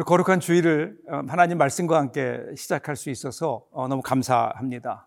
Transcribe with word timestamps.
오늘 0.00 0.06
거룩한 0.06 0.40
주일을 0.40 0.96
어, 1.10 1.20
하나님 1.28 1.58
말씀과 1.58 1.98
함께 1.98 2.40
시작할 2.56 2.96
수 2.96 3.10
있어서 3.10 3.66
어, 3.70 3.86
너무 3.86 4.00
감사합니다. 4.00 5.06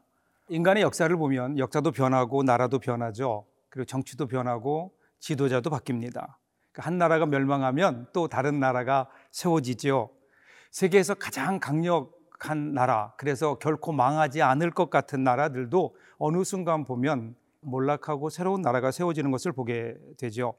인간의 0.49 0.83
역사를 0.83 1.17
보면 1.17 1.57
역사도 1.57 1.91
변하고 1.91 2.43
나라도 2.43 2.77
변하죠. 2.77 3.47
그리고 3.69 3.85
정치도 3.85 4.27
변하고 4.27 4.93
지도자도 5.19 5.71
바뀝니다. 5.71 6.35
그한 6.73 6.99
나라가 6.99 7.25
멸망하면 7.25 8.05
또 8.13 8.27
다른 8.27 8.59
나라가 8.59 9.09
세워지죠. 9.31 10.11
세계에서 10.69 11.15
가장 11.15 11.59
강력한 11.59 12.75
나라, 12.75 13.15
그래서 13.17 13.55
결코 13.55 13.93
망하지 13.93 14.43
않을 14.43 14.69
것 14.69 14.91
같은 14.91 15.23
나라들도 15.23 15.95
어느 16.19 16.43
순간 16.43 16.83
보면 16.83 17.35
몰락하고 17.61 18.29
새로운 18.29 18.61
나라가 18.61 18.91
세워지는 18.91 19.31
것을 19.31 19.53
보게 19.53 19.95
되죠. 20.19 20.53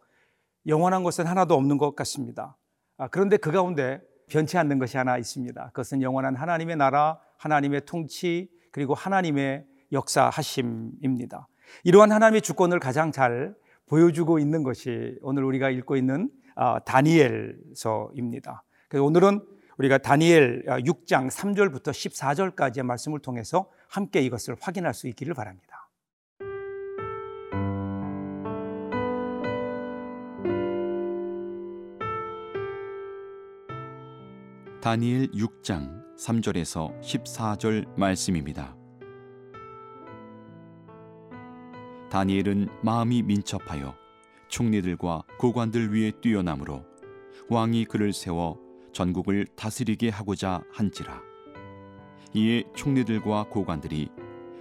영원한 0.66 1.04
것은 1.04 1.24
하나도 1.24 1.54
없는 1.54 1.78
것 1.78 1.94
같습니다. 1.94 2.56
아, 2.96 3.06
그런데 3.06 3.36
그 3.36 3.52
가운데 3.52 4.00
변치 4.28 4.58
않는 4.58 4.78
것이 4.78 4.96
하나 4.96 5.18
있습니다. 5.18 5.66
그것은 5.66 6.02
영원한 6.02 6.36
하나님의 6.36 6.76
나라, 6.76 7.18
하나님의 7.36 7.82
통치, 7.86 8.48
그리고 8.70 8.94
하나님의 8.94 9.64
역사하심입니다. 9.92 11.48
이러한 11.84 12.12
하나님의 12.12 12.42
주권을 12.42 12.78
가장 12.80 13.12
잘 13.12 13.54
보여주고 13.86 14.38
있는 14.38 14.62
것이 14.62 15.18
오늘 15.22 15.44
우리가 15.44 15.70
읽고 15.70 15.96
있는 15.96 16.30
아, 16.56 16.78
다니엘서입니다. 16.80 18.64
그래서 18.88 19.04
오늘은 19.04 19.40
우리가 19.78 19.98
다니엘 19.98 20.64
6장 20.66 21.28
3절부터 21.30 21.90
14절까지의 21.90 22.82
말씀을 22.84 23.18
통해서 23.18 23.70
함께 23.88 24.20
이것을 24.20 24.56
확인할 24.60 24.94
수 24.94 25.08
있기를 25.08 25.34
바랍니다. 25.34 25.83
다니엘 34.84 35.30
6장 35.30 36.14
3절에서 36.18 37.00
14절 37.00 37.98
말씀입니다. 37.98 38.76
다니엘은 42.10 42.68
마음이 42.82 43.22
민첩하여 43.22 43.94
총리들과 44.48 45.22
고관들 45.38 45.94
위에 45.94 46.10
뛰어나므로 46.20 46.84
왕이 47.48 47.86
그를 47.86 48.12
세워 48.12 48.58
전국을 48.92 49.46
다스리게 49.56 50.10
하고자 50.10 50.62
한지라. 50.70 51.18
이에 52.34 52.64
총리들과 52.76 53.44
고관들이 53.44 54.10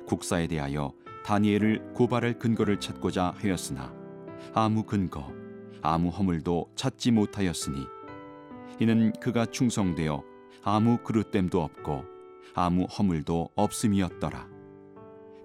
국사에 0.08 0.48
대하여 0.48 0.94
다니엘을 1.26 1.92
고발할 1.96 2.40
근거를 2.40 2.80
찾고자 2.80 3.34
하였으나 3.40 3.94
아무 4.54 4.84
근거, 4.84 5.34
아무 5.82 6.08
허물도 6.08 6.72
찾지 6.76 7.12
못하였으니 7.12 7.86
이는 8.80 9.14
그가 9.20 9.46
충성되어 9.46 10.24
아무 10.64 10.98
그릇됨도 10.98 11.62
없고 11.62 12.06
아무 12.56 12.86
허물도 12.86 13.50
없음이었더라. 13.56 14.48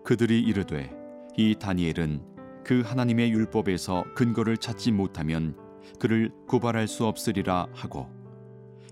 그들이 0.05 0.41
이르되 0.41 0.93
이 1.37 1.55
다니엘은 1.59 2.23
그 2.65 2.83
하나님의 2.83 3.33
율법에서 3.33 4.05
근거를 4.15 4.57
찾지 4.57 4.93
못하면 4.93 5.57
그를 5.99 6.31
고발할 6.47 6.89
수 6.89 7.07
없으리라 7.07 7.69
하고 7.73 8.11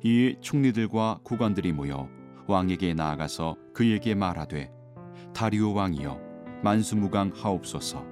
이 0.02 0.36
총리들과 0.41 1.20
구관들이 1.22 1.72
모여 1.72 2.08
왕에게 2.46 2.94
나아가서 2.94 3.56
그에게 3.75 4.14
말하되 4.14 4.70
다리오 5.34 5.75
왕이여 5.75 6.20
만수무강 6.62 7.32
하옵소서 7.34 8.04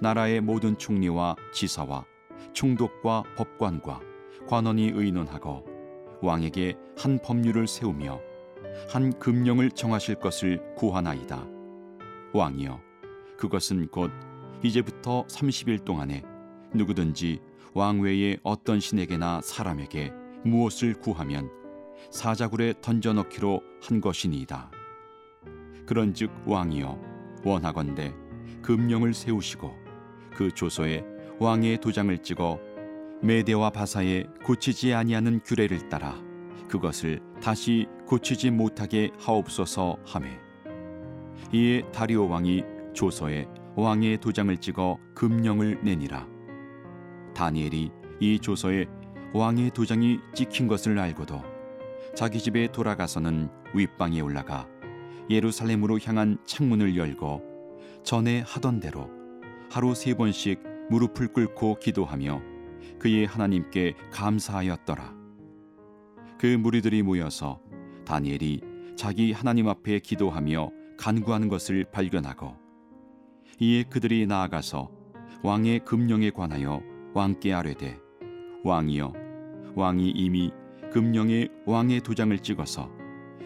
나라의 0.00 0.40
모든 0.40 0.78
총리와 0.78 1.36
지사와 1.52 2.04
총독과 2.52 3.24
법관과 3.36 4.00
관원이 4.48 4.92
의논하고 4.94 5.64
왕에게 6.22 6.74
한 6.96 7.18
법률을 7.22 7.68
세우며 7.68 8.20
한 8.88 9.16
금령을 9.18 9.70
정하실 9.70 10.16
것을 10.16 10.74
구하나이다. 10.74 11.46
왕이여, 12.32 12.80
그것은 13.36 13.88
곧 13.88 14.10
이제부터 14.62 15.26
30일 15.26 15.84
동안에 15.84 16.22
누구든지 16.74 17.40
왕 17.74 18.00
외에 18.00 18.38
어떤 18.42 18.80
신에게나 18.80 19.42
사람에게 19.42 20.12
무엇을 20.44 20.94
구하면 20.94 21.50
사자굴에 22.10 22.74
던져 22.80 23.12
넣기로 23.12 23.60
한 23.82 24.00
것이니이다. 24.00 24.70
그런즉 25.86 26.30
왕이여 26.46 26.98
원하건대 27.44 28.14
금령을 28.62 29.12
세우시고 29.12 29.74
그 30.34 30.50
조서에 30.52 31.04
왕의 31.38 31.80
도장을 31.80 32.16
찍어 32.18 32.58
메대와 33.20 33.70
바사에 33.70 34.24
고치지 34.44 34.94
아니하는 34.94 35.40
규례를 35.44 35.88
따라 35.88 36.14
그것을 36.68 37.20
다시 37.42 37.86
고치지 38.06 38.50
못하게 38.50 39.10
하옵소서 39.18 39.98
하매. 40.04 40.38
이에 41.52 41.82
다리오 41.92 42.28
왕이 42.28 42.62
조서에 42.92 43.46
왕의 43.74 44.18
도장을 44.18 44.56
찍어 44.58 44.98
금령을 45.14 45.80
내니라. 45.82 46.26
다니엘이 47.34 47.90
이 48.20 48.38
조서에 48.38 48.86
왕의 49.32 49.70
도장이 49.70 50.20
찍힌 50.34 50.68
것을 50.68 50.98
알고도 50.98 51.42
자기 52.14 52.38
집에 52.38 52.70
돌아가서는 52.70 53.48
윗방에 53.74 54.20
올라가 54.20 54.68
예루살렘으로 55.28 55.98
향한 56.04 56.38
창문을 56.46 56.96
열고 56.96 57.42
전에 58.04 58.42
하던 58.46 58.80
대로 58.80 59.10
하루 59.70 59.94
세 59.94 60.14
번씩 60.14 60.62
무릎을 60.90 61.28
꿇고 61.28 61.78
기도하며 61.80 62.57
그의 62.98 63.26
하나님께 63.26 63.94
감사하였더라. 64.10 65.14
그 66.38 66.46
무리들이 66.46 67.02
모여서 67.02 67.60
다니엘이 68.04 68.60
자기 68.96 69.32
하나님 69.32 69.68
앞에 69.68 70.00
기도하며 70.00 70.70
간구하는 70.98 71.48
것을 71.48 71.84
발견하고 71.92 72.56
이에 73.60 73.84
그들이 73.84 74.26
나아가서 74.26 74.90
왕의 75.42 75.84
금령에 75.84 76.30
관하여 76.30 76.82
왕께 77.14 77.52
아뢰되 77.52 77.98
왕이여 78.64 79.12
왕이 79.74 80.10
이미 80.10 80.52
금령에 80.92 81.48
왕의 81.66 82.00
도장을 82.00 82.36
찍어서 82.40 82.90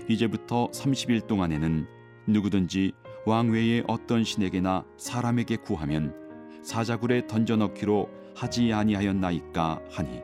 이제부터 0.08 0.69
30일 0.70 1.26
동안에는 1.26 1.86
누구든지 2.26 2.92
왕 3.26 3.50
외에 3.50 3.82
어떤 3.86 4.24
신에게나 4.24 4.84
사람에게 4.96 5.56
구하면 5.56 6.14
사자굴에 6.62 7.26
던져 7.26 7.56
넣기로 7.56 8.08
하지 8.34 8.72
아니하였나이까 8.72 9.81
하니 9.91 10.22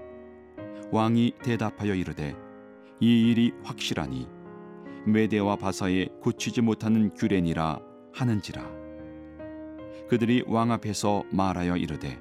왕이 0.91 1.34
대답하여 1.42 1.94
이르되 1.94 2.34
이 3.00 3.30
일이 3.30 3.52
확실하니 3.62 4.28
메대와 5.06 5.56
바사에 5.56 6.06
고치지 6.20 6.60
못하는 6.60 7.14
규례니라 7.14 7.80
하는지라. 8.12 8.78
그들이 10.08 10.44
왕 10.46 10.72
앞에서 10.72 11.22
말하여 11.30 11.76
이르되 11.76 12.19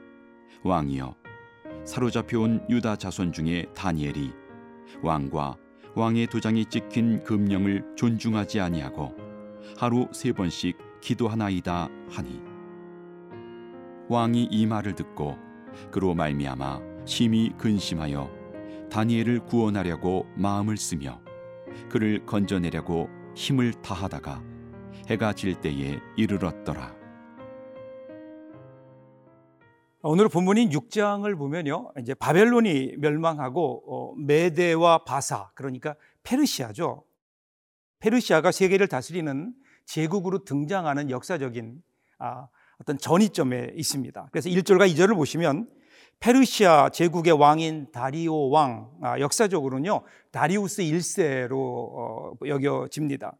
왕이여 0.63 1.15
사로잡혀온 1.85 2.65
유다 2.69 2.97
자손 2.97 3.31
중에 3.31 3.65
다니엘이 3.73 4.33
왕과 5.01 5.57
왕의 5.95 6.27
도장이 6.27 6.65
찍힌 6.65 7.23
금령을 7.23 7.95
존중하지 7.95 8.59
아니하고 8.59 9.15
하루 9.77 10.07
세 10.11 10.33
번씩 10.33 10.77
기도하나이다 11.01 11.89
하니 12.09 12.41
왕이 14.09 14.49
이 14.51 14.65
말을 14.65 14.95
듣고 14.95 15.37
그로 15.91 16.13
말미암아 16.13 16.81
심히 17.05 17.51
근심하여 17.57 18.29
다니엘을 18.89 19.45
구원하려고 19.45 20.25
마음을 20.35 20.77
쓰며 20.77 21.21
그를 21.89 22.25
건져내려고 22.25 23.09
힘을 23.35 23.73
다하다가 23.81 24.43
해가 25.07 25.33
질 25.33 25.55
때에 25.55 25.99
이르렀더라. 26.17 26.95
오늘 30.01 30.29
본문인 30.29 30.69
6장을 30.69 31.37
보면요. 31.37 31.91
이제 31.99 32.13
바벨론이 32.13 32.95
멸망하고 32.97 33.83
어, 33.87 34.15
메데와 34.15 35.03
바사 35.03 35.51
그러니까 35.53 35.95
페르시아죠. 36.23 37.03
페르시아가 37.99 38.51
세계를 38.51 38.87
다스리는 38.87 39.53
제국으로 39.85 40.43
등장하는 40.43 41.09
역사적인 41.09 41.81
아, 42.19 42.47
어떤 42.79 42.97
전이점에 42.97 43.73
있습니다. 43.75 44.29
그래서 44.31 44.49
1절과 44.49 44.91
2절을 44.93 45.15
보시면 45.15 45.67
페르시아 46.19 46.89
제국의 46.89 47.33
왕인 47.33 47.91
다리오 47.91 48.49
왕, 48.49 48.91
아, 49.01 49.19
역사적으로는요, 49.19 50.01
다리우스 50.31 50.81
1세로 50.81 51.53
어, 51.53 52.33
여겨집니다. 52.45 53.37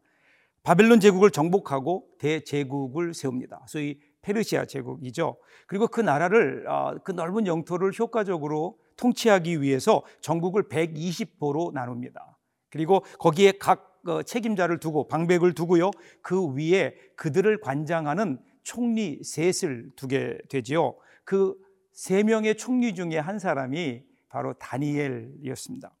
바벨론 0.62 1.00
제국을 1.00 1.30
정복하고 1.30 2.06
대제국을 2.18 3.14
세웁니다. 3.14 3.64
소위 3.66 3.98
페르시아 4.22 4.66
제국이죠. 4.66 5.38
그리고 5.66 5.88
그 5.88 6.00
나라를, 6.00 6.66
아, 6.68 6.94
그 7.04 7.12
넓은 7.12 7.46
영토를 7.46 7.92
효과적으로 7.98 8.78
통치하기 8.96 9.62
위해서 9.62 10.02
전국을 10.20 10.68
120보로 10.68 11.72
나눕니다. 11.72 12.36
그리고 12.70 13.00
거기에 13.18 13.52
각 13.58 13.88
어, 14.06 14.22
책임자를 14.22 14.78
두고 14.78 15.08
방백을 15.08 15.54
두고요. 15.54 15.90
그 16.22 16.54
위에 16.54 16.94
그들을 17.16 17.60
관장하는 17.60 18.38
총리 18.68 19.20
셋을 19.22 19.90
두게 19.96 20.38
되지요. 20.48 20.96
그 21.24 21.68
세 21.98 22.22
명의 22.22 22.56
총리 22.56 22.94
중에 22.94 23.18
한 23.18 23.40
사람이 23.40 24.04
바로 24.28 24.52
다니엘이었습니다. 24.54 25.92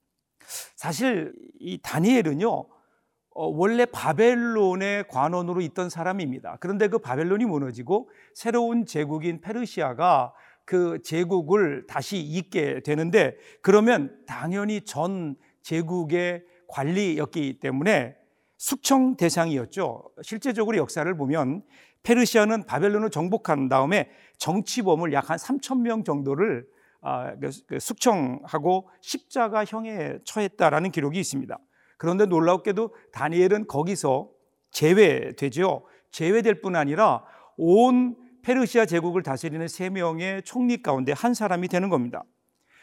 사실 0.76 1.34
이 1.58 1.80
다니엘은요, 1.82 2.48
어, 2.48 3.46
원래 3.48 3.84
바벨론의 3.84 5.08
관원으로 5.08 5.60
있던 5.60 5.90
사람입니다. 5.90 6.58
그런데 6.60 6.86
그 6.86 6.98
바벨론이 6.98 7.46
무너지고 7.46 8.10
새로운 8.32 8.86
제국인 8.86 9.40
페르시아가 9.40 10.32
그 10.64 11.02
제국을 11.02 11.88
다시 11.88 12.18
잇게 12.18 12.80
되는데 12.84 13.36
그러면 13.60 14.24
당연히 14.24 14.82
전 14.82 15.34
제국의 15.62 16.44
관리였기 16.68 17.58
때문에 17.58 18.14
숙청 18.56 19.16
대상이었죠. 19.16 20.10
실제적으로 20.22 20.76
역사를 20.76 21.12
보면 21.16 21.64
페르시아는 22.02 22.64
바벨론을 22.64 23.10
정복한 23.10 23.68
다음에 23.68 24.10
정치범을 24.38 25.12
약 25.12 25.30
한 25.30 25.36
3천 25.36 25.80
명 25.80 26.04
정도를 26.04 26.66
아, 27.00 27.34
그, 27.40 27.50
그 27.66 27.78
숙청하고 27.78 28.88
십자가형에 29.00 30.18
처했다라는 30.24 30.90
기록이 30.90 31.20
있습니다. 31.20 31.58
그런데 31.96 32.26
놀랍게도 32.26 32.94
다니엘은 33.12 33.66
거기서 33.66 34.30
제외되죠. 34.70 35.86
제외될 36.10 36.60
뿐 36.60 36.76
아니라 36.76 37.24
온 37.56 38.16
페르시아 38.42 38.86
제국을 38.86 39.22
다스리는 39.22 39.66
세 39.68 39.90
명의 39.90 40.42
총리 40.42 40.82
가운데 40.82 41.12
한 41.12 41.34
사람이 41.34 41.68
되는 41.68 41.88
겁니다. 41.88 42.24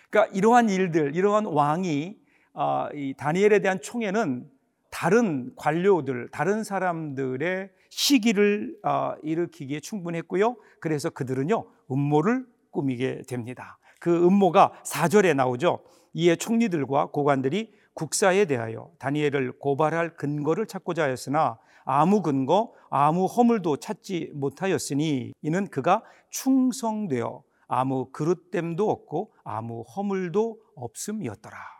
그러니까 0.09 0.33
이러한 0.35 0.69
일들, 0.69 1.15
이러한 1.15 1.45
왕이 1.45 2.17
아, 2.53 2.89
이 2.93 3.13
다니엘에 3.17 3.59
대한 3.59 3.81
총애는 3.81 4.49
다른 4.95 5.51
관료들, 5.57 6.29
다른 6.31 6.63
사람들의 6.63 7.69
시기를 7.89 8.77
아, 8.81 9.17
일으키기에 9.23 9.81
충분했고요. 9.81 10.55
그래서 10.79 11.09
그들은요 11.09 11.65
음모를 11.91 12.45
꾸미게 12.71 13.23
됩니다. 13.27 13.77
그 13.99 14.25
음모가 14.25 14.71
4절에 14.85 15.35
나오죠. 15.35 15.83
이에 16.13 16.37
총리들과 16.37 17.07
고관들이 17.07 17.73
국사에 17.93 18.45
대하여 18.45 18.89
다니엘을 18.97 19.59
고발할 19.59 20.15
근거를 20.15 20.65
찾고자 20.65 21.03
하였으나 21.03 21.59
아무 21.83 22.21
근거, 22.21 22.73
아무 22.89 23.25
허물도 23.25 23.77
찾지 23.77 24.31
못하였으니 24.33 25.33
이는 25.41 25.67
그가 25.67 26.03
충성되어 26.29 27.43
아무 27.67 28.11
그릇됨도 28.13 28.89
없고 28.89 29.33
아무 29.43 29.81
허물도 29.81 30.57
없음이었더라. 30.77 31.74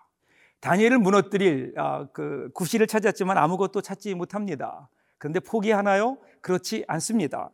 다니엘을 0.66 0.98
무너뜨릴 0.98 1.74
아, 1.78 2.08
그 2.12 2.50
구실을 2.56 2.88
찾았지만 2.88 3.38
아무것도 3.38 3.82
찾지 3.82 4.16
못합니다. 4.16 4.90
그런데 5.20 5.40
포기하나요? 5.40 6.18
그렇지 6.42 6.86
않습니다. 6.88 7.52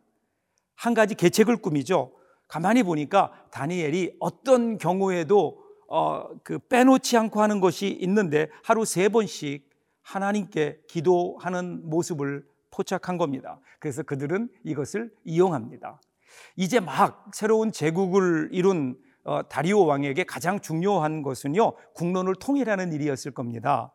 한 0.76 0.94
가지 0.94 1.14
계책을 1.14 1.58
꾸미죠. 1.58 2.12
가만히 2.48 2.82
보니까 2.82 3.32
다니엘이 3.50 4.16
어떤 4.18 4.78
경우에도 4.78 5.62
어, 5.88 6.26
그 6.42 6.58
빼놓지 6.58 7.18
않고 7.18 7.42
하는 7.42 7.60
것이 7.60 7.88
있는데 8.00 8.48
하루 8.64 8.86
세 8.86 9.10
번씩 9.10 9.68
하나님께 10.00 10.80
기도하는 10.88 11.82
모습을 11.90 12.46
포착한 12.70 13.18
겁니다. 13.18 13.60
그래서 13.78 14.02
그들은 14.02 14.48
이것을 14.64 15.12
이용합니다. 15.24 16.00
이제 16.56 16.80
막 16.80 17.30
새로운 17.34 17.72
제국을 17.72 18.48
이룬 18.52 18.96
어, 18.96 19.11
다리오 19.48 19.86
왕에게 19.86 20.24
가장 20.24 20.60
중요한 20.60 21.22
것은요, 21.22 21.74
국론을 21.94 22.34
통일하는 22.34 22.92
일이었을 22.92 23.32
겁니다. 23.32 23.92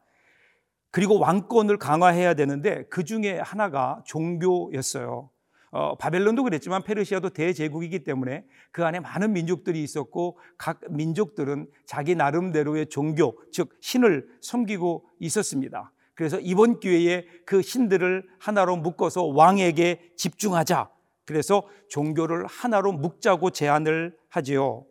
그리고 0.92 1.20
왕권을 1.20 1.78
강화해야 1.78 2.34
되는데 2.34 2.86
그 2.90 3.04
중에 3.04 3.40
하나가 3.40 4.02
종교였어요. 4.06 5.30
어, 5.70 5.96
바벨론도 5.98 6.44
그랬지만 6.44 6.82
페르시아도 6.82 7.30
대제국이기 7.30 8.04
때문에 8.04 8.46
그 8.72 8.86
안에 8.86 9.00
많은 9.02 9.34
민족들이 9.34 9.84
있었고 9.84 10.40
각 10.58 10.80
민족들은 10.90 11.68
자기 11.86 12.16
나름대로의 12.16 12.88
종교, 12.88 13.38
즉 13.52 13.76
신을 13.82 14.28
섬기고 14.42 15.06
있었습니다. 15.20 15.92
그래서 16.16 16.40
이번 16.40 16.80
기회에 16.80 17.28
그 17.46 17.62
신들을 17.62 18.28
하나로 18.40 18.78
묶어서 18.78 19.26
왕에게 19.26 20.14
집중하자. 20.16 20.90
그래서 21.26 21.68
종교를 21.90 22.48
하나로 22.48 22.94
묶자고 22.94 23.52
제안을 23.52 24.18
하지요. 24.30 24.86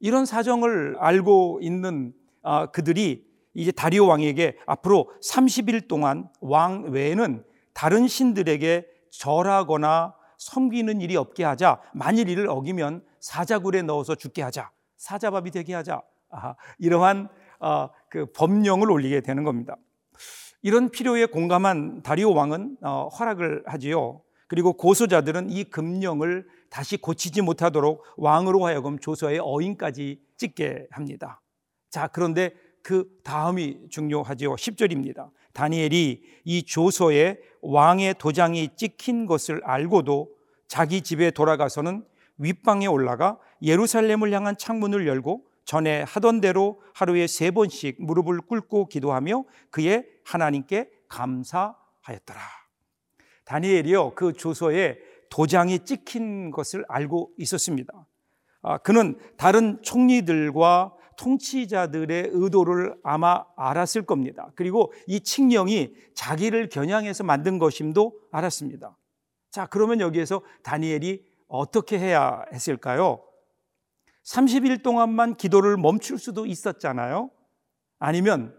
이런 0.00 0.26
사정을 0.26 0.96
알고 0.98 1.60
있는 1.62 2.12
아, 2.42 2.66
그들이 2.66 3.26
이제 3.54 3.72
다리오 3.72 4.06
왕에게 4.06 4.58
앞으로 4.66 5.10
30일 5.22 5.88
동안 5.88 6.28
왕 6.40 6.84
외에는 6.90 7.42
다른 7.72 8.06
신들에게 8.06 8.86
절하거나 9.10 10.14
섬기는 10.38 11.00
일이 11.00 11.16
없게 11.16 11.44
하자. 11.44 11.80
만일 11.94 12.28
이를 12.28 12.48
어기면 12.48 13.02
사자굴에 13.20 13.82
넣어서 13.82 14.14
죽게 14.14 14.42
하자. 14.42 14.70
사자밥이 14.96 15.50
되게 15.50 15.74
하자. 15.74 16.02
아, 16.30 16.54
이러한 16.78 17.28
어, 17.60 17.88
그 18.10 18.26
법령을 18.32 18.90
올리게 18.90 19.22
되는 19.22 19.44
겁니다. 19.44 19.76
이런 20.62 20.90
필요에 20.90 21.26
공감한 21.26 22.02
다리오 22.02 22.34
왕은 22.34 22.78
어, 22.82 23.08
허락을 23.08 23.62
하지요. 23.66 24.20
그리고 24.48 24.74
고소자들은 24.74 25.50
이 25.50 25.64
금령을 25.64 26.46
다시 26.76 26.98
고치지 26.98 27.40
못하도록 27.40 28.04
왕으로 28.18 28.66
하여금 28.66 28.98
조서에 28.98 29.38
어인까지 29.40 30.20
찍게 30.36 30.88
합니다. 30.90 31.40
자, 31.88 32.06
그런데 32.06 32.52
그 32.82 33.08
다음이 33.24 33.88
중요하지요. 33.88 34.56
10절입니다. 34.56 35.30
다니엘이 35.54 36.22
이 36.44 36.62
조서에 36.64 37.38
왕의 37.62 38.16
도장이 38.18 38.76
찍힌 38.76 39.24
것을 39.24 39.62
알고도 39.64 40.28
자기 40.68 41.00
집에 41.00 41.30
돌아가서는 41.30 42.04
윗방에 42.36 42.86
올라가 42.88 43.38
예루살렘을 43.62 44.30
향한 44.34 44.54
창문을 44.58 45.06
열고 45.06 45.46
전에 45.64 46.02
하던 46.02 46.42
대로 46.42 46.82
하루에 46.92 47.26
세 47.26 47.50
번씩 47.50 48.04
무릎을 48.04 48.42
꿇고 48.42 48.88
기도하며 48.88 49.44
그의 49.70 50.04
하나님께 50.26 50.90
감사하였더라. 51.08 52.38
다니엘이요 53.46 54.14
그 54.14 54.34
조서에 54.34 54.98
도장이 55.30 55.84
찍힌 55.84 56.50
것을 56.50 56.84
알고 56.88 57.32
있었습니다. 57.38 58.06
아, 58.62 58.78
그는 58.78 59.18
다른 59.36 59.80
총리들과 59.82 60.92
통치자들의 61.16 62.30
의도를 62.32 62.96
아마 63.02 63.44
알았을 63.56 64.04
겁니다. 64.04 64.50
그리고 64.54 64.92
이 65.06 65.20
칙령이 65.20 65.94
자기를 66.14 66.68
겨냥해서 66.68 67.24
만든 67.24 67.58
것임도 67.58 68.12
알았습니다. 68.30 68.96
자, 69.50 69.66
그러면 69.66 70.00
여기에서 70.00 70.42
다니엘이 70.62 71.24
어떻게 71.48 71.98
해야 71.98 72.44
했을까요? 72.52 73.22
30일 74.24 74.82
동안만 74.82 75.36
기도를 75.36 75.76
멈출 75.76 76.18
수도 76.18 76.44
있었잖아요. 76.44 77.30
아니면 77.98 78.54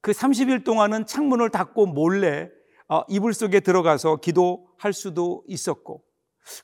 그 0.00 0.10
30일 0.10 0.64
동안은 0.64 1.06
창문을 1.06 1.50
닫고 1.50 1.86
몰래 1.86 2.44
어, 2.44 2.50
이불 3.08 3.34
속에 3.34 3.60
들어가서 3.60 4.16
기도할 4.16 4.92
수도 4.92 5.44
있었고 5.46 6.04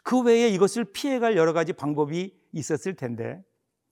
그 0.03 0.21
외에 0.21 0.49
이것을 0.49 0.85
피해갈 0.93 1.37
여러 1.37 1.53
가지 1.53 1.73
방법이 1.73 2.35
있었을 2.53 2.95
텐데 2.95 3.43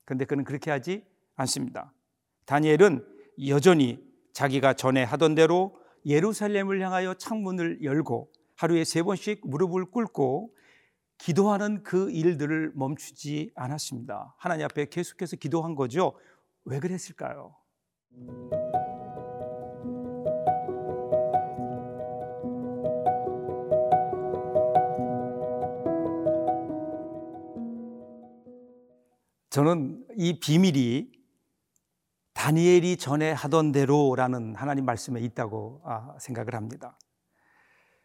그런데 0.05 0.25
그는 0.25 0.43
그렇게 0.43 0.71
하지 0.71 1.05
않습니다. 1.35 1.93
다니엘은 2.45 3.05
여전히 3.47 3.99
자기가 4.33 4.73
전에 4.73 5.03
하던 5.03 5.35
대로 5.35 5.75
예루살렘을 6.05 6.81
향하여 6.81 7.13
창문을 7.13 7.83
열고 7.83 8.31
하루에 8.55 8.83
세 8.83 9.03
번씩 9.03 9.41
무릎을 9.43 9.85
꿇고 9.85 10.53
기도하는 11.17 11.83
그 11.83 12.09
일들을 12.11 12.71
멈추지 12.75 13.51
않았습니다. 13.55 14.35
하나님 14.37 14.65
앞에 14.65 14.85
계속해서 14.85 15.35
기도한 15.35 15.75
거죠. 15.75 16.13
왜 16.65 16.79
그랬을까요? 16.79 17.55
저는 29.49 30.05
이 30.15 30.39
비밀이 30.39 31.11
다니엘이 32.33 32.97
전에 32.97 33.31
하던 33.31 33.71
대로라는 33.71 34.55
하나님 34.55 34.85
말씀에 34.85 35.19
있다고 35.21 35.81
아, 35.85 36.15
생각을 36.19 36.53
합니다. 36.53 36.97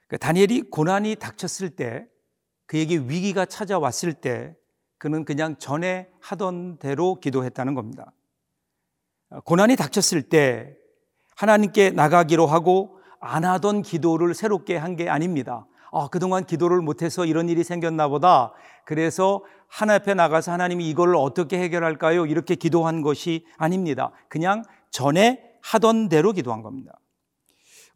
그 0.09 0.19
다니엘이 0.19 0.71
고난이 0.71 1.17
닥쳤을 1.17 1.71
때 1.71 2.07
그에게 2.67 2.97
위기가 2.97 3.45
찾아왔을 3.45 4.15
때 4.15 4.57
그는 4.97 5.25
그냥 5.25 5.57
전에 5.59 6.09
하던 6.21 6.79
대로 6.79 7.21
기도했다는 7.21 7.75
겁니다. 7.75 8.11
아, 9.29 9.41
고난이 9.41 9.77
닥쳤을 9.77 10.23
때 10.23 10.75
하나님께 11.37 11.91
나가기로 11.91 12.47
하고 12.47 12.99
안 13.21 13.45
하던 13.45 13.83
기도를 13.83 14.35
새롭게 14.35 14.77
한 14.77 14.97
게 14.97 15.09
아닙니다. 15.11 15.67
아, 15.93 16.09
그동안 16.09 16.45
기도를 16.45 16.81
못해서 16.81 17.25
이런 17.25 17.49
일이 17.49 17.63
생겼나 17.63 18.09
보다. 18.09 18.53
그래서 18.85 19.45
하나 19.75 19.95
앞에 19.95 20.15
나가서 20.15 20.53
하나님이 20.53 20.89
이걸 20.89 21.17
어떻게 21.17 21.59
해결할까요? 21.59 22.27
이렇게 22.27 22.55
기도한 22.55 23.03
것이 23.03 23.45
아닙니다. 23.57 24.13
그냥 24.29 24.63
전에 24.91 25.43
하던 25.63 26.09
대로 26.09 26.31
기도한 26.31 26.63
겁니다. 26.63 26.93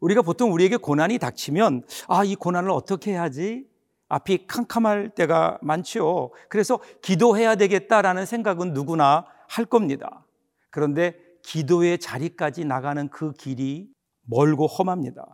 우리가 0.01 0.21
보통 0.21 0.51
우리에게 0.51 0.75
고난이 0.75 1.19
닥치면 1.19 1.83
아, 2.09 2.25
이 2.25 2.35
고난을 2.35 2.69
어떻게 2.69 3.11
해야지? 3.11 3.65
앞이 4.09 4.47
캄캄할 4.47 5.11
때가 5.15 5.57
많죠. 5.61 6.33
그래서 6.49 6.81
기도해야 7.01 7.55
되겠다라는 7.55 8.25
생각은 8.25 8.73
누구나 8.73 9.25
할 9.47 9.63
겁니다. 9.63 10.25
그런데 10.71 11.15
기도의 11.43 11.99
자리까지 11.99 12.65
나가는 12.65 13.07
그 13.07 13.31
길이 13.31 13.87
멀고 14.25 14.67
험합니다. 14.67 15.25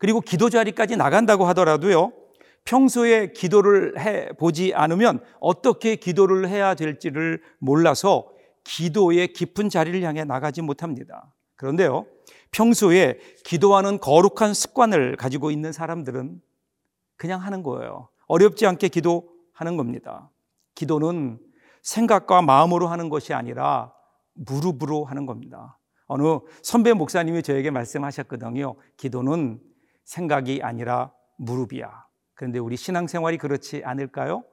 그리고 0.00 0.20
기도 0.20 0.50
자리까지 0.50 0.96
나간다고 0.96 1.44
하더라도요, 1.44 2.10
평소에 2.64 3.32
기도를 3.32 3.98
해 4.00 4.28
보지 4.38 4.74
않으면 4.74 5.20
어떻게 5.40 5.96
기도를 5.96 6.48
해야 6.48 6.74
될지를 6.74 7.42
몰라서 7.58 8.30
기도의 8.64 9.32
깊은 9.32 9.68
자리를 9.68 10.02
향해 10.02 10.24
나가지 10.24 10.62
못합니다. 10.62 11.34
그런데요, 11.56 12.06
평소에 12.50 13.18
기도하는 13.44 13.98
거룩한 13.98 14.54
습관을 14.54 15.16
가지고 15.16 15.50
있는 15.50 15.72
사람들은 15.72 16.40
그냥 17.16 17.42
하는 17.42 17.62
거예요. 17.62 18.08
어렵지 18.26 18.66
않게 18.66 18.88
기도하는 18.88 19.76
겁니다. 19.76 20.30
기도는 20.74 21.38
생각과 21.82 22.42
마음으로 22.42 22.88
하는 22.88 23.10
것이 23.10 23.34
아니라 23.34 23.92
무릎으로 24.32 25.04
하는 25.04 25.26
겁니다. 25.26 25.78
어느 26.06 26.38
선배 26.62 26.92
목사님이 26.92 27.42
저에게 27.42 27.70
말씀하셨거든요. 27.70 28.76
기도는 28.96 29.60
생각이 30.04 30.60
아니라 30.62 31.12
무릎이야. 31.36 32.04
그런데 32.34 32.58
우리 32.58 32.76
신앙생활이 32.76 33.38
그렇지 33.38 33.82
않을까요? 33.84 34.44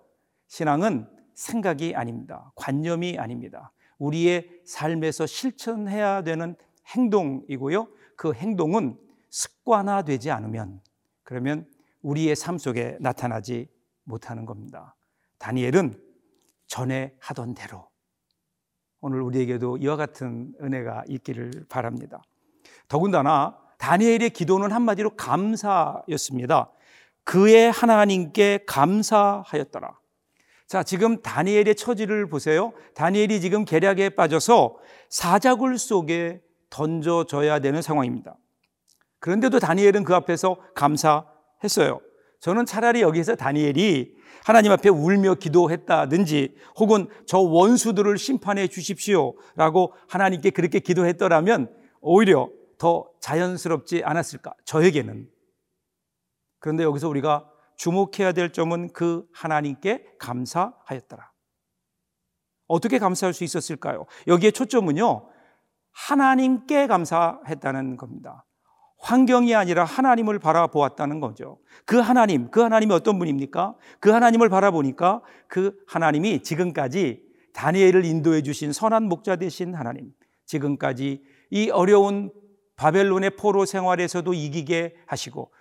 신앙은 0.47 1.07
생각이 1.33 1.95
아닙니다. 1.95 2.51
관념이 2.55 3.17
아닙니다. 3.17 3.71
우리의 3.97 4.61
삶에서 4.65 5.25
실천해야 5.25 6.23
되는 6.23 6.55
행동이고요. 6.87 7.87
그 8.15 8.33
행동은 8.33 8.97
습관화되지 9.29 10.31
않으면 10.31 10.81
그러면 11.23 11.65
우리의 12.01 12.35
삶 12.35 12.57
속에 12.57 12.97
나타나지 12.99 13.69
못하는 14.03 14.45
겁니다. 14.45 14.95
다니엘은 15.37 15.99
전에 16.67 17.15
하던 17.19 17.53
대로 17.53 17.89
오늘 18.99 19.21
우리에게도 19.21 19.77
이와 19.77 19.95
같은 19.95 20.53
은혜가 20.61 21.05
있기를 21.07 21.65
바랍니다. 21.69 22.21
더군다나 22.87 23.57
다니엘의 23.77 24.29
기도는 24.31 24.71
한마디로 24.71 25.15
감사였습니다. 25.15 26.71
그의 27.31 27.71
하나님께 27.71 28.65
감사하였더라. 28.67 29.97
자, 30.67 30.83
지금 30.83 31.21
다니엘의 31.21 31.75
처지를 31.75 32.27
보세요. 32.27 32.73
다니엘이 32.93 33.39
지금 33.39 33.63
계략에 33.63 34.09
빠져서 34.09 34.75
사자굴 35.07 35.77
속에 35.77 36.41
던져져야 36.69 37.59
되는 37.59 37.81
상황입니다. 37.81 38.35
그런데도 39.19 39.59
다니엘은 39.59 40.03
그 40.03 40.13
앞에서 40.13 40.57
감사했어요. 40.75 42.01
저는 42.41 42.65
차라리 42.65 43.01
여기서 43.01 43.37
다니엘이 43.37 44.13
하나님 44.43 44.73
앞에 44.73 44.89
울며 44.89 45.35
기도했다든지 45.35 46.55
혹은 46.79 47.07
저 47.25 47.37
원수들을 47.37 48.17
심판해 48.17 48.67
주십시오 48.67 49.35
라고 49.55 49.93
하나님께 50.09 50.49
그렇게 50.49 50.81
기도했더라면 50.81 51.73
오히려 52.01 52.49
더 52.77 53.07
자연스럽지 53.21 54.03
않았을까? 54.03 54.53
저에게는. 54.65 55.29
그런데 56.61 56.83
여기서 56.83 57.09
우리가 57.09 57.49
주목해야 57.75 58.31
될 58.31 58.53
점은 58.53 58.93
그 58.93 59.25
하나님께 59.33 60.05
감사하였더라. 60.19 61.31
어떻게 62.67 62.99
감사할 62.99 63.33
수 63.33 63.43
있었을까요? 63.43 64.05
여기에 64.27 64.51
초점은요, 64.51 65.27
하나님께 65.91 66.87
감사했다는 66.87 67.97
겁니다. 67.97 68.45
환경이 68.99 69.55
아니라 69.55 69.83
하나님을 69.83 70.37
바라보았다는 70.37 71.19
거죠. 71.19 71.57
그 71.85 71.97
하나님, 71.97 72.51
그 72.51 72.61
하나님이 72.61 72.93
어떤 72.93 73.17
분입니까? 73.17 73.75
그 73.99 74.11
하나님을 74.11 74.47
바라보니까 74.47 75.21
그 75.47 75.75
하나님이 75.87 76.43
지금까지 76.43 77.23
다니엘을 77.53 78.05
인도해 78.05 78.43
주신 78.43 78.71
선한 78.71 79.09
목자 79.09 79.37
되신 79.37 79.73
하나님, 79.73 80.11
지금까지 80.45 81.23
이 81.49 81.69
어려운 81.71 82.31
바벨론의 82.75 83.31
포로 83.37 83.65
생활에서도 83.65 84.31
이기게 84.33 84.95
하시고 85.07 85.51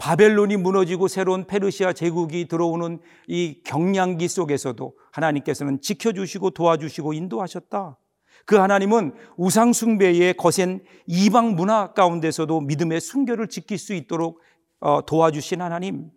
바벨론이 0.00 0.56
무너지고 0.56 1.08
새로운 1.08 1.44
페르시아 1.44 1.92
제국이 1.92 2.48
들어오는 2.48 3.00
이 3.28 3.60
경량기 3.64 4.28
속에서도 4.28 4.94
하나님께서는 5.12 5.82
지켜주시고 5.82 6.50
도와주시고 6.50 7.12
인도하셨다. 7.12 7.98
그 8.46 8.56
하나님은 8.56 9.12
우상숭배의 9.36 10.34
거센 10.38 10.82
이방 11.06 11.54
문화 11.54 11.92
가운데서도 11.92 12.62
믿음의 12.62 12.98
순결을 12.98 13.48
지킬 13.48 13.76
수 13.76 13.92
있도록 13.92 14.40
어, 14.80 15.04
도와주신 15.04 15.60
하나님. 15.60 16.10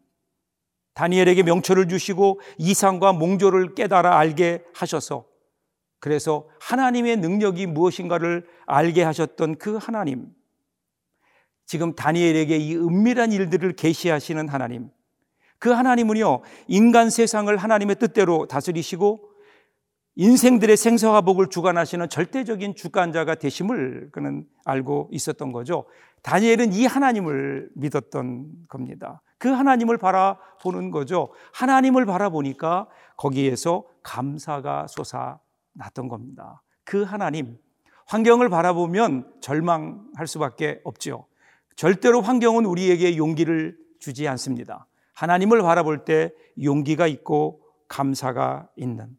다니엘에게 0.94 1.44
명철을 1.44 1.90
주시고 1.90 2.40
이상과 2.60 3.12
몽조를 3.12 3.75
깨달아 3.75 4.18
알게 4.18 4.63
하셔서 4.74 5.25
그래서 6.00 6.48
하나님의 6.62 7.18
능력이 7.18 7.66
무엇인가를 7.66 8.48
알게 8.66 9.04
하셨던 9.04 9.58
그 9.58 9.75
하나님. 9.75 10.28
지금 11.65 11.96
다니엘에게 11.96 12.58
이 12.58 12.75
은밀한 12.75 13.32
일들을 13.32 13.74
계시하시는 13.74 14.48
하나님. 14.50 14.89
그 15.60 15.70
하나님은요, 15.72 16.41
인간 16.67 17.10
세상을 17.10 17.55
하나님의 17.55 17.96
뜻대로 17.96 18.48
다스리시고 18.48 19.32
인생들의 20.15 20.77
생사화 20.77 21.22
복을 21.22 21.48
주관하시는 21.48 22.10
절대적인 22.10 22.75
주관자가 22.75 23.36
되심을 23.36 24.10
그는 24.12 24.46
알고 24.65 25.10
있었던 25.12 25.51
거죠. 25.51 25.86
다니엘은 26.22 26.74
이 26.74 26.86
하나님을 26.86 27.70
믿었던 27.75 28.67
겁니다. 28.67 29.22
그 29.38 29.50
하나님을 29.50 29.98
바라보는 29.98 30.91
거죠. 30.91 31.34
하나님을 31.53 32.05
바라보니까 32.05 32.88
거기에서 33.17 33.86
감사가 34.03 34.88
솟아났던 34.88 36.08
겁니다. 36.08 36.62
그 36.84 37.03
하나님, 37.03 37.58
환경을 38.05 38.50
바라보면 38.50 39.34
절망할 39.41 40.27
수밖에 40.27 40.82
없죠. 40.84 41.25
절대로 41.75 42.22
환경은 42.22 42.65
우리에게 42.65 43.18
용기를 43.18 43.77
주지 44.00 44.27
않습니다. 44.27 44.88
하나님을 45.13 45.62
바라볼 45.62 46.06
때 46.06 46.32
용기가 46.62 47.08
있고 47.08 47.62
감사가 47.88 48.70
있는 48.75 49.15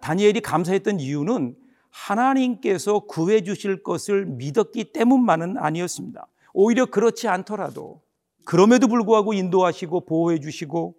다니엘이 0.00 0.40
감사했던 0.40 1.00
이유는 1.00 1.56
하나님께서 1.90 3.00
구해 3.00 3.42
주실 3.42 3.82
것을 3.82 4.26
믿었기 4.26 4.92
때문만은 4.92 5.56
아니었습니다. 5.56 6.26
오히려 6.52 6.86
그렇지 6.86 7.28
않더라도 7.28 8.02
그럼에도 8.44 8.88
불구하고 8.88 9.32
인도하시고 9.32 10.06
보호해 10.06 10.40
주시고 10.40 10.96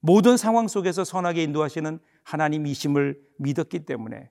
모든 0.00 0.36
상황 0.36 0.68
속에서 0.68 1.04
선하게 1.04 1.42
인도하시는 1.44 1.98
하나님이심을 2.24 3.20
믿었기 3.38 3.86
때문에 3.86 4.30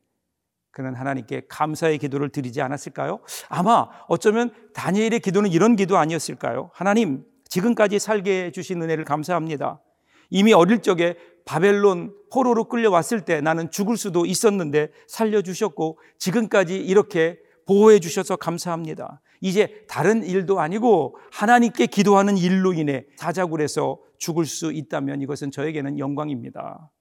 그는 0.78 0.94
하나님께 0.94 1.42
감사의 1.50 1.98
기도를 1.98 2.30
드리지 2.30 2.62
않았을까요? 2.62 3.20
아마 3.50 3.88
어쩌면 4.08 4.52
다니엘의 4.76 5.22
기도는 5.22 5.52
이런 5.52 5.76
기도 5.76 5.98
아니었을까요? 5.98 6.70
하나님, 6.72 7.24
지금까지 7.50 7.98
살게 7.98 8.46
해주신 8.46 8.84
은혜를 8.84 9.04
감사합니다. 9.04 9.82
이미 10.30 10.54
어릴 10.54 10.84
적에 10.84 11.16
바벨론 11.46 12.14
포로로 12.32 12.66
끌려왔을 12.66 13.22
때 13.22 13.42
나는 13.42 13.72
죽을 13.72 13.98
수도 13.98 14.28
있었는데 14.28 14.90
살려주셨고 15.08 15.98
지금까지 16.20 16.78
이렇게 16.78 17.40
보호해 17.66 17.98
주셔서 17.98 18.36
감사합니다. 18.36 19.20
이제 19.42 19.84
다른 19.88 20.24
일도 20.24 20.60
아니고 20.60 21.18
하나님께 21.32 21.88
기도하는 21.88 22.38
일로 22.38 22.74
인해 22.74 23.06
사자굴에서 23.16 23.98
죽을 24.20 24.46
수 24.46 24.72
있다면 24.72 25.24
이것은 25.24 25.50
저에게는 25.50 25.98
영광입니다. 25.98 26.92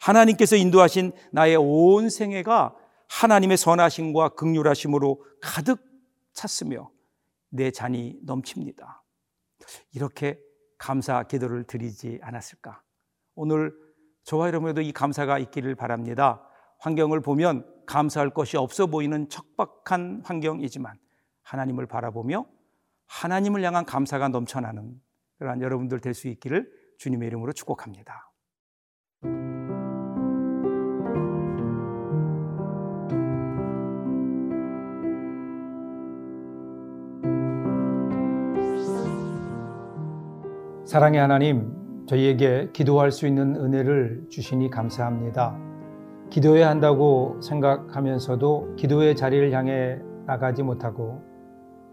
하나님께서 0.00 0.56
인도하신 0.56 1.12
나의 1.30 1.56
온 1.56 2.08
생애가 2.08 2.74
하나님의 3.10 3.56
선하심과 3.56 4.30
극률하심으로 4.30 5.24
가득 5.42 5.84
찼으며 6.32 6.90
내 7.50 7.70
잔이 7.70 8.18
넘칩니다. 8.22 9.02
이렇게 9.92 10.40
감사 10.78 11.22
기도를 11.24 11.64
드리지 11.64 12.20
않았을까? 12.22 12.82
오늘 13.34 13.74
저와 14.22 14.46
여러분에도 14.46 14.80
이 14.80 14.92
감사가 14.92 15.38
있기를 15.38 15.74
바랍니다. 15.74 16.46
환경을 16.78 17.20
보면 17.20 17.66
감사할 17.86 18.30
것이 18.30 18.56
없어 18.56 18.86
보이는 18.86 19.28
척박한 19.28 20.22
환경이지만 20.24 20.98
하나님을 21.42 21.86
바라보며 21.86 22.46
하나님을 23.06 23.64
향한 23.64 23.84
감사가 23.84 24.28
넘쳐나는 24.28 25.00
그러한 25.38 25.60
여러분들 25.60 26.00
될 26.00 26.14
수 26.14 26.28
있기를 26.28 26.70
주님의 26.98 27.26
이름으로 27.26 27.52
축복합니다. 27.52 28.30
사랑의 40.90 41.20
하나님, 41.20 42.04
저희에게 42.06 42.70
기도할 42.72 43.12
수 43.12 43.28
있는 43.28 43.54
은혜를 43.54 44.24
주시니 44.28 44.70
감사합니다. 44.70 45.56
기도해야 46.30 46.68
한다고 46.68 47.40
생각하면서도 47.40 48.74
기도의 48.74 49.14
자리를 49.14 49.52
향해 49.52 50.00
나가지 50.26 50.64
못하고 50.64 51.22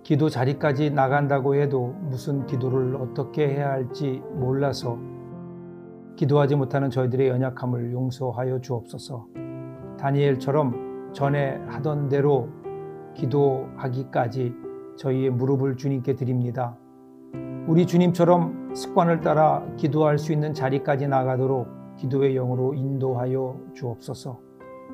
기도 0.01 0.29
자리까지 0.29 0.89
나간다고 0.89 1.53
해도 1.53 1.93
무슨 2.09 2.47
기도를 2.47 2.95
어떻게 2.95 3.47
해야 3.47 3.69
할지 3.69 4.23
몰라서 4.33 4.97
기도하지 6.15 6.55
못하는 6.55 6.89
저희들의 6.89 7.27
연약함을 7.29 7.91
용서하여 7.91 8.61
주옵소서. 8.61 9.27
다니엘처럼 9.99 11.11
전에 11.13 11.61
하던 11.67 12.09
대로 12.09 12.49
기도하기까지 13.13 14.55
저희의 14.95 15.29
무릎을 15.29 15.77
주님께 15.77 16.15
드립니다. 16.15 16.75
우리 17.67 17.85
주님처럼 17.85 18.66
습관을 18.77 19.21
따라 19.21 19.65
기도할 19.75 20.19
수 20.19 20.31
있는 20.31 20.53
자리까지 20.53 21.07
나가도록 21.07 21.67
기도의 21.97 22.35
영으로 22.35 22.75
인도하여 22.75 23.59
주옵소서. 23.73 24.39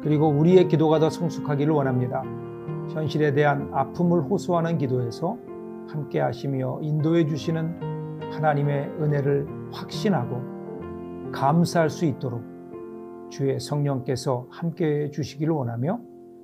그리고 0.01 0.29
우리의 0.29 0.69
기도가 0.69 0.99
더 0.99 1.09
성숙하기를 1.09 1.73
원합니다. 1.73 2.23
현실에 2.93 3.33
대한 3.33 3.69
아픔을 3.73 4.21
호소하는 4.21 4.77
기도에서 4.77 5.37
함께 5.89 6.21
하시며 6.21 6.79
인도해 6.81 7.25
주시는 7.27 8.21
하나님의 8.31 8.87
은혜를 9.01 9.47
확신하고 9.73 11.31
감사할 11.33 11.89
수 11.89 12.05
있도록 12.05 12.41
주의 13.29 13.59
성령께서 13.59 14.47
함께 14.49 15.03
해 15.03 15.11
주시기를 15.11 15.53
원하며 15.53 15.99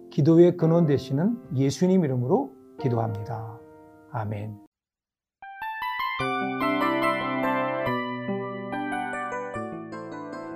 기도의 0.09 0.57
근원 0.57 0.87
되시는 0.87 1.37
예수님 1.55 2.03
이름으로 2.03 2.51
기도합니다. 2.81 3.59
아멘. 4.11 4.68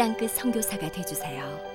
땅끝 0.00 0.30
선교사가 0.30 0.90
되주세요. 0.90 1.69